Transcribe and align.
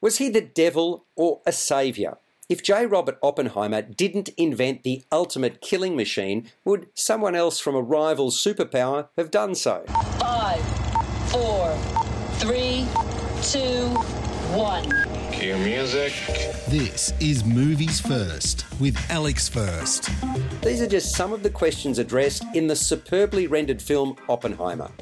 Was 0.00 0.18
he 0.18 0.28
the 0.28 0.40
devil 0.40 1.06
or 1.16 1.40
a 1.44 1.50
saviour? 1.50 2.18
If 2.48 2.62
J. 2.62 2.86
Robert 2.86 3.18
Oppenheimer 3.20 3.82
didn't 3.82 4.28
invent 4.36 4.84
the 4.84 5.02
ultimate 5.10 5.60
killing 5.60 5.96
machine, 5.96 6.52
would 6.64 6.86
someone 6.94 7.34
else 7.34 7.58
from 7.58 7.74
a 7.74 7.82
rival 7.82 8.30
superpower 8.30 9.08
have 9.16 9.32
done 9.32 9.56
so? 9.56 9.84
Five, 10.20 10.64
four, 11.30 11.76
three, 12.34 12.86
two, 13.42 13.88
one. 14.54 14.88
Cue 15.32 15.56
music. 15.58 16.12
This 16.68 17.12
is 17.20 17.44
Movies 17.44 18.00
First 18.00 18.66
with 18.80 18.96
Alex 19.10 19.48
First. 19.48 20.10
These 20.62 20.80
are 20.80 20.86
just 20.86 21.16
some 21.16 21.32
of 21.32 21.42
the 21.42 21.50
questions 21.50 21.98
addressed 21.98 22.44
in 22.54 22.68
the 22.68 22.76
superbly 22.76 23.48
rendered 23.48 23.82
film 23.82 24.14
Oppenheimer. 24.28 24.92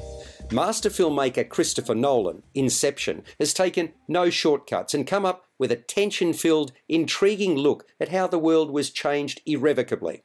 Master 0.51 0.89
filmmaker 0.89 1.47
Christopher 1.47 1.93
Nolan, 1.93 2.41
Inception, 2.55 3.23
has 3.37 3.53
taken 3.53 3.91
no 4.07 4.29
shortcuts 4.29 4.93
and 4.93 5.05
come 5.05 5.25
up 5.25 5.45
with 5.59 5.73
a 5.73 5.75
tension 5.75 6.31
filled, 6.31 6.71
intriguing 6.87 7.55
look 7.57 7.85
at 7.99 8.09
how 8.09 8.27
the 8.27 8.39
world 8.39 8.71
was 8.71 8.89
changed 8.89 9.41
irrevocably. 9.45 10.23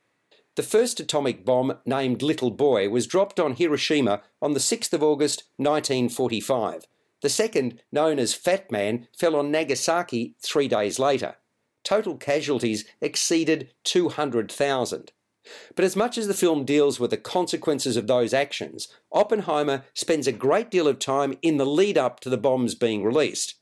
The 0.55 0.63
first 0.63 1.01
atomic 1.01 1.45
bomb, 1.45 1.79
named 1.85 2.23
Little 2.23 2.53
Boy, 2.53 2.89
was 2.89 3.09
dropped 3.09 3.41
on 3.41 3.55
Hiroshima 3.55 4.23
on 4.41 4.53
the 4.53 4.61
6th 4.61 4.93
of 4.93 5.03
August 5.03 5.45
1945. 5.57 6.87
The 7.21 7.29
second, 7.29 7.80
known 7.91 8.21
as 8.21 8.33
Fat 8.33 8.71
Man, 8.71 9.09
fell 9.19 9.35
on 9.35 9.51
Nagasaki 9.51 10.37
three 10.41 10.69
days 10.69 11.01
later. 11.01 11.37
Total 11.83 12.16
casualties 12.16 12.85
exceeded 13.01 13.71
200,000. 13.83 15.11
But 15.74 15.84
as 15.84 15.96
much 15.96 16.16
as 16.19 16.28
the 16.28 16.34
film 16.34 16.64
deals 16.64 17.01
with 17.01 17.10
the 17.10 17.16
consequences 17.16 17.96
of 17.96 18.06
those 18.06 18.32
actions, 18.32 18.88
Oppenheimer 19.10 19.84
spends 19.95 20.27
a 20.27 20.32
great 20.32 20.70
deal 20.70 20.87
of 20.87 20.98
time 20.98 21.37
in 21.42 21.56
the 21.56 21.66
lead 21.66 21.98
up 21.98 22.20
to 22.20 22.30
the 22.30 22.37
bombs 22.37 22.74
being 22.74 23.02
released. 23.02 23.56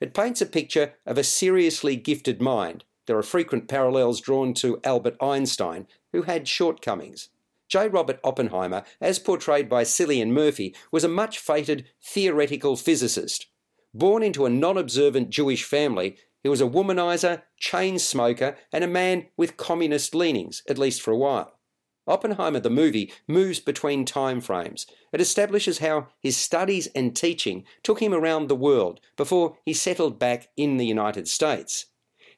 It 0.00 0.14
paints 0.14 0.40
a 0.40 0.46
picture 0.46 0.94
of 1.06 1.18
a 1.18 1.24
seriously 1.24 1.96
gifted 1.96 2.40
mind. 2.42 2.84
There 3.06 3.16
are 3.16 3.22
frequent 3.22 3.68
parallels 3.68 4.20
drawn 4.20 4.54
to 4.54 4.80
Albert 4.84 5.16
Einstein, 5.20 5.86
who 6.12 6.22
had 6.22 6.46
shortcomings. 6.46 7.28
J. 7.68 7.88
Robert 7.88 8.18
Oppenheimer, 8.24 8.82
as 9.00 9.20
portrayed 9.20 9.68
by 9.68 9.84
Cillian 9.84 10.30
Murphy, 10.30 10.74
was 10.90 11.04
a 11.04 11.08
much 11.08 11.38
feted 11.38 11.86
theoretical 12.02 12.76
physicist. 12.76 13.46
Born 13.94 14.22
into 14.22 14.44
a 14.44 14.50
non 14.50 14.76
observant 14.76 15.30
Jewish 15.30 15.64
family, 15.64 16.16
he 16.42 16.48
was 16.48 16.60
a 16.60 16.66
womanizer, 16.66 17.42
chain 17.58 17.98
smoker, 17.98 18.56
and 18.72 18.82
a 18.82 18.88
man 18.88 19.26
with 19.36 19.56
communist 19.56 20.14
leanings, 20.14 20.62
at 20.68 20.78
least 20.78 21.02
for 21.02 21.10
a 21.10 21.16
while. 21.16 21.58
Oppenheimer 22.06 22.60
the 22.60 22.70
movie 22.70 23.12
moves 23.28 23.60
between 23.60 24.04
time 24.04 24.40
frames. 24.40 24.86
It 25.12 25.20
establishes 25.20 25.78
how 25.78 26.08
his 26.20 26.36
studies 26.36 26.88
and 26.88 27.14
teaching 27.14 27.64
took 27.82 28.00
him 28.00 28.14
around 28.14 28.48
the 28.48 28.56
world 28.56 29.00
before 29.16 29.58
he 29.64 29.74
settled 29.74 30.18
back 30.18 30.48
in 30.56 30.76
the 30.76 30.86
United 30.86 31.28
States. 31.28 31.86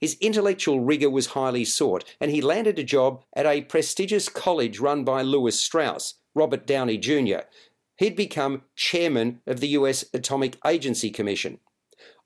His 0.00 0.16
intellectual 0.20 0.80
rigour 0.80 1.10
was 1.10 1.28
highly 1.28 1.64
sought, 1.64 2.04
and 2.20 2.30
he 2.30 2.42
landed 2.42 2.78
a 2.78 2.84
job 2.84 3.22
at 3.36 3.46
a 3.46 3.62
prestigious 3.62 4.28
college 4.28 4.80
run 4.80 5.04
by 5.04 5.22
Lewis 5.22 5.60
Strauss, 5.60 6.14
Robert 6.34 6.66
Downey 6.66 6.98
Jr. 6.98 7.46
He'd 7.96 8.16
become 8.16 8.62
chairman 8.74 9.40
of 9.46 9.60
the 9.60 9.68
US 9.68 10.04
Atomic 10.12 10.58
Agency 10.66 11.08
Commission. 11.08 11.60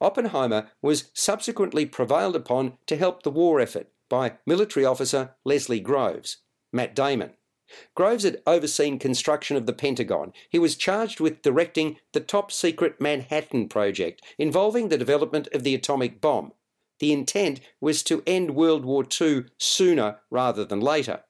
Oppenheimer 0.00 0.70
was 0.82 1.10
subsequently 1.14 1.86
prevailed 1.86 2.36
upon 2.36 2.78
to 2.86 2.96
help 2.96 3.22
the 3.22 3.30
war 3.30 3.60
effort 3.60 3.88
by 4.08 4.38
military 4.46 4.84
officer 4.84 5.34
Leslie 5.44 5.80
Groves, 5.80 6.38
Matt 6.72 6.94
Damon. 6.94 7.32
Groves 7.94 8.22
had 8.22 8.42
overseen 8.46 8.98
construction 8.98 9.56
of 9.56 9.66
the 9.66 9.72
Pentagon. 9.72 10.32
He 10.50 10.58
was 10.58 10.76
charged 10.76 11.18
with 11.18 11.42
directing 11.42 11.96
the 12.12 12.20
top 12.20 12.52
secret 12.52 13.00
Manhattan 13.00 13.68
Project 13.68 14.22
involving 14.38 14.88
the 14.88 14.98
development 14.98 15.48
of 15.52 15.64
the 15.64 15.74
atomic 15.74 16.20
bomb. 16.20 16.52
The 17.00 17.12
intent 17.12 17.60
was 17.80 18.02
to 18.04 18.22
end 18.26 18.54
World 18.54 18.84
War 18.84 19.04
II 19.20 19.46
sooner 19.58 20.20
rather 20.30 20.64
than 20.64 20.80
later. 20.80 21.24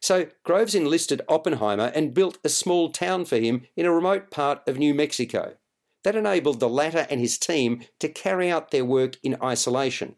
So 0.00 0.28
Groves 0.44 0.74
enlisted 0.74 1.22
Oppenheimer 1.28 1.90
and 1.94 2.14
built 2.14 2.38
a 2.44 2.48
small 2.48 2.90
town 2.90 3.24
for 3.24 3.38
him 3.38 3.66
in 3.76 3.86
a 3.86 3.92
remote 3.92 4.30
part 4.30 4.66
of 4.68 4.78
New 4.78 4.94
Mexico. 4.94 5.56
That 6.04 6.16
enabled 6.16 6.60
the 6.60 6.68
latter 6.68 7.06
and 7.10 7.20
his 7.20 7.38
team 7.38 7.82
to 7.98 8.08
carry 8.08 8.50
out 8.50 8.70
their 8.70 8.84
work 8.84 9.16
in 9.22 9.36
isolation. 9.42 10.16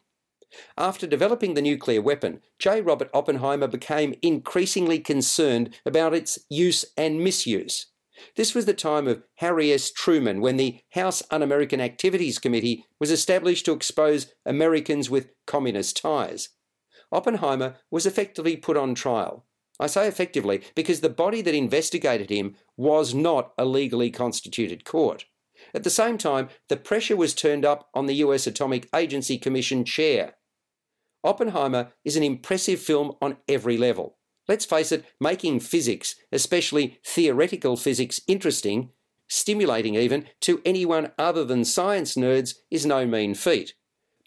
After 0.77 1.07
developing 1.07 1.55
the 1.55 1.63
nuclear 1.63 2.03
weapon, 2.03 2.41
J. 2.59 2.83
Robert 2.83 3.11
Oppenheimer 3.15 3.67
became 3.67 4.15
increasingly 4.23 4.99
concerned 4.99 5.75
about 5.87 6.15
its 6.15 6.39
use 6.49 6.85
and 6.97 7.25
misuse. 7.25 7.87
This 8.37 8.55
was 8.55 8.67
the 8.67 8.75
time 8.75 9.09
of 9.09 9.23
Harry 9.37 9.73
S. 9.73 9.91
Truman 9.91 10.41
when 10.41 10.59
the 10.59 10.81
House 10.91 11.23
Un 11.31 11.43
American 11.43 11.81
Activities 11.81 12.39
Committee 12.39 12.85
was 13.01 13.11
established 13.11 13.65
to 13.65 13.73
expose 13.73 14.33
Americans 14.45 15.09
with 15.11 15.31
communist 15.47 15.97
ties. 15.97 16.51
Oppenheimer 17.11 17.77
was 17.91 18.07
effectively 18.07 18.57
put 18.57 18.77
on 18.77 18.95
trial. 18.95 19.47
I 19.81 19.87
say 19.87 20.07
effectively 20.07 20.63
because 20.75 21.01
the 21.01 21.09
body 21.09 21.41
that 21.43 21.55
investigated 21.55 22.31
him 22.31 22.57
was 22.77 23.15
not 23.15 23.53
a 23.59 23.65
legally 23.65 24.11
constituted 24.11 24.85
court. 24.85 25.25
At 25.75 25.85
the 25.85 25.91
same 25.91 26.19
time, 26.19 26.49
the 26.69 26.77
pressure 26.77 27.17
was 27.17 27.35
turned 27.35 27.65
up 27.65 27.89
on 27.95 28.07
the 28.07 28.17
US 28.17 28.47
Atomic 28.47 28.89
Agency 28.95 29.39
Commission 29.39 29.85
chair. 29.85 30.35
Oppenheimer 31.25 31.93
is 32.05 32.17
an 32.17 32.23
impressive 32.23 32.81
film 32.81 33.13
on 33.23 33.39
every 33.49 33.77
level. 33.79 34.17
Let's 34.49 34.65
face 34.65 34.91
it, 34.93 35.05
making 35.21 35.61
physics, 35.61 36.17
especially 36.33 36.99
theoretical 37.07 37.77
physics, 37.77 38.21
interesting, 38.27 38.91
stimulating 39.29 39.95
even, 39.95 40.27
to 40.41 40.61
anyone 40.65 41.13
other 41.19 41.45
than 41.45 41.65
science 41.65 42.17
nerds 42.17 42.57
is 42.71 42.85
no 42.85 43.07
mean 43.07 43.35
feat. 43.35 43.75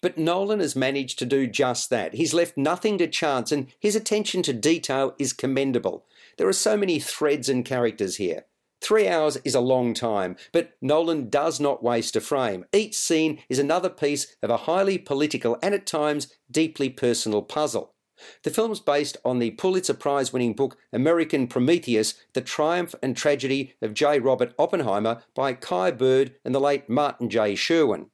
But 0.02 0.18
Nolan 0.18 0.60
has 0.60 0.74
managed 0.74 1.18
to 1.18 1.26
do 1.26 1.46
just 1.46 1.90
that. 1.90 2.14
He's 2.14 2.34
left 2.34 2.56
nothing 2.56 2.98
to 2.98 3.06
chance, 3.06 3.52
and 3.52 3.68
his 3.78 3.94
attention 3.94 4.42
to 4.42 4.52
detail 4.52 5.14
is 5.18 5.32
commendable. 5.32 6.06
There 6.38 6.48
are 6.48 6.52
so 6.52 6.76
many 6.76 6.98
threads 6.98 7.48
and 7.48 7.64
characters 7.64 8.16
here. 8.16 8.46
Three 8.86 9.08
hours 9.08 9.36
is 9.38 9.56
a 9.56 9.60
long 9.60 9.94
time, 9.94 10.36
but 10.52 10.74
Nolan 10.80 11.28
does 11.28 11.58
not 11.58 11.82
waste 11.82 12.14
a 12.14 12.20
frame. 12.20 12.66
Each 12.72 12.96
scene 12.96 13.40
is 13.48 13.58
another 13.58 13.90
piece 13.90 14.36
of 14.44 14.48
a 14.48 14.58
highly 14.58 14.96
political 14.96 15.58
and 15.60 15.74
at 15.74 15.86
times 15.86 16.32
deeply 16.48 16.88
personal 16.88 17.42
puzzle. 17.42 17.96
The 18.44 18.50
film's 18.50 18.78
based 18.78 19.16
on 19.24 19.40
the 19.40 19.50
Pulitzer 19.50 19.92
Prize 19.92 20.32
winning 20.32 20.52
book 20.52 20.78
American 20.92 21.48
Prometheus 21.48 22.14
The 22.34 22.40
Triumph 22.40 22.94
and 23.02 23.16
Tragedy 23.16 23.74
of 23.82 23.92
J. 23.92 24.20
Robert 24.20 24.54
Oppenheimer 24.56 25.24
by 25.34 25.54
Kai 25.54 25.90
Bird 25.90 26.36
and 26.44 26.54
the 26.54 26.60
late 26.60 26.88
Martin 26.88 27.28
J. 27.28 27.56
Sherwin. 27.56 28.10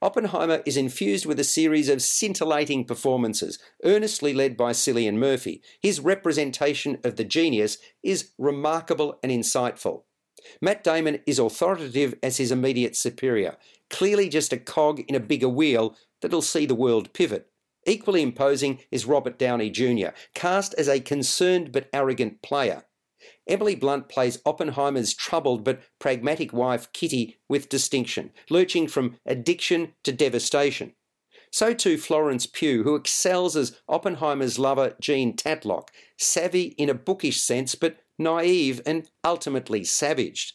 Oppenheimer 0.00 0.62
is 0.64 0.76
infused 0.76 1.26
with 1.26 1.40
a 1.40 1.44
series 1.44 1.88
of 1.88 2.02
scintillating 2.02 2.84
performances, 2.84 3.58
earnestly 3.84 4.32
led 4.32 4.56
by 4.56 4.72
Cillian 4.72 5.16
Murphy. 5.16 5.62
His 5.80 6.00
representation 6.00 6.98
of 7.04 7.16
the 7.16 7.24
genius 7.24 7.78
is 8.02 8.30
remarkable 8.38 9.18
and 9.22 9.32
insightful. 9.32 10.02
Matt 10.60 10.84
Damon 10.84 11.20
is 11.26 11.38
authoritative 11.38 12.14
as 12.22 12.36
his 12.36 12.52
immediate 12.52 12.96
superior, 12.96 13.56
clearly 13.90 14.28
just 14.28 14.52
a 14.52 14.58
cog 14.58 15.00
in 15.08 15.14
a 15.14 15.20
bigger 15.20 15.48
wheel 15.48 15.96
that'll 16.20 16.42
see 16.42 16.66
the 16.66 16.74
world 16.74 17.12
pivot. 17.12 17.48
Equally 17.86 18.22
imposing 18.22 18.80
is 18.90 19.06
Robert 19.06 19.38
Downey 19.38 19.70
Jr., 19.70 20.08
cast 20.34 20.74
as 20.74 20.88
a 20.88 21.00
concerned 21.00 21.72
but 21.72 21.88
arrogant 21.92 22.42
player. 22.42 22.84
Emily 23.46 23.74
Blunt 23.74 24.08
plays 24.08 24.40
Oppenheimer's 24.44 25.14
troubled 25.14 25.64
but 25.64 25.80
pragmatic 25.98 26.52
wife 26.52 26.92
Kitty 26.92 27.38
with 27.48 27.68
distinction, 27.68 28.30
lurching 28.50 28.88
from 28.88 29.16
addiction 29.26 29.92
to 30.04 30.12
devastation. 30.12 30.94
So 31.50 31.72
too 31.72 31.96
Florence 31.96 32.46
Pugh, 32.46 32.82
who 32.82 32.96
excels 32.96 33.56
as 33.56 33.80
Oppenheimer's 33.88 34.58
lover 34.58 34.94
Jean 35.00 35.34
Tatlock, 35.34 35.88
savvy 36.18 36.74
in 36.76 36.88
a 36.88 36.94
bookish 36.94 37.40
sense 37.40 37.74
but 37.74 37.96
naive 38.18 38.80
and 38.84 39.08
ultimately 39.24 39.84
savaged. 39.84 40.54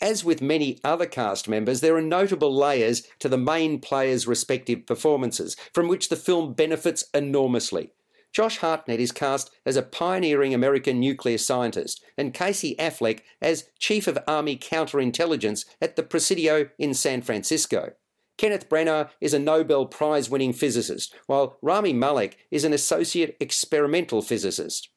As 0.00 0.24
with 0.24 0.42
many 0.42 0.78
other 0.84 1.06
cast 1.06 1.48
members, 1.48 1.80
there 1.80 1.96
are 1.96 2.02
notable 2.02 2.54
layers 2.54 3.02
to 3.18 3.28
the 3.28 3.38
main 3.38 3.80
players' 3.80 4.26
respective 4.26 4.84
performances, 4.84 5.56
from 5.72 5.88
which 5.88 6.08
the 6.10 6.16
film 6.16 6.52
benefits 6.52 7.04
enormously. 7.14 7.92
Josh 8.36 8.58
Hartnett 8.58 9.00
is 9.00 9.12
cast 9.12 9.50
as 9.64 9.76
a 9.76 9.82
pioneering 9.82 10.52
American 10.52 11.00
nuclear 11.00 11.38
scientist, 11.38 12.04
and 12.18 12.34
Casey 12.34 12.76
Affleck 12.78 13.20
as 13.40 13.70
Chief 13.78 14.06
of 14.06 14.18
Army 14.28 14.58
Counterintelligence 14.58 15.64
at 15.80 15.96
the 15.96 16.02
Presidio 16.02 16.68
in 16.78 16.92
San 16.92 17.22
Francisco. 17.22 17.92
Kenneth 18.36 18.68
Branagh 18.68 19.08
is 19.22 19.32
a 19.32 19.38
Nobel 19.38 19.86
Prize 19.86 20.28
winning 20.28 20.52
physicist, 20.52 21.14
while 21.26 21.56
Rami 21.62 21.94
Malek 21.94 22.36
is 22.50 22.64
an 22.64 22.74
associate 22.74 23.38
experimental 23.40 24.20
physicist. 24.20 24.90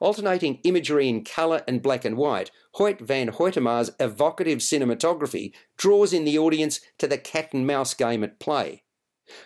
Alternating 0.00 0.58
imagery 0.64 1.10
in 1.10 1.24
colour 1.24 1.62
and 1.68 1.82
black 1.82 2.06
and 2.06 2.16
white, 2.16 2.50
Hoyt 2.76 3.00
van 3.02 3.28
Hoytema's 3.28 3.90
evocative 4.00 4.60
cinematography 4.60 5.52
draws 5.76 6.14
in 6.14 6.24
the 6.24 6.38
audience 6.38 6.80
to 6.96 7.06
the 7.06 7.18
cat 7.18 7.52
and 7.52 7.66
mouse 7.66 7.92
game 7.92 8.24
at 8.24 8.40
play. 8.40 8.84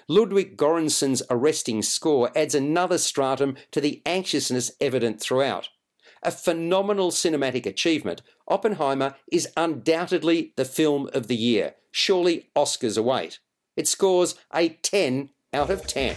Ludwig 0.08 0.56
Göransson's 0.56 1.22
arresting 1.30 1.82
score 1.82 2.30
adds 2.36 2.54
another 2.54 2.98
stratum 2.98 3.56
to 3.70 3.80
the 3.80 4.02
anxiousness 4.06 4.72
evident 4.80 5.20
throughout. 5.20 5.68
A 6.22 6.30
phenomenal 6.30 7.10
cinematic 7.10 7.66
achievement, 7.66 8.22
Oppenheimer 8.46 9.16
is 9.30 9.48
undoubtedly 9.56 10.52
the 10.56 10.64
film 10.64 11.10
of 11.12 11.26
the 11.26 11.36
year. 11.36 11.74
Surely 11.90 12.50
Oscars 12.56 12.96
await. 12.96 13.40
It 13.76 13.88
scores 13.88 14.34
a 14.54 14.68
10 14.68 15.30
out 15.52 15.70
of 15.70 15.86
10. 15.86 16.16